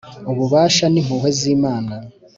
Ububasha 0.31 0.85
n’impuhwe 0.89 1.29
z’Imana 1.39 1.95